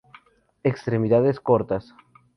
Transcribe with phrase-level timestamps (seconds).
[0.63, 1.93] Extremidades cortas.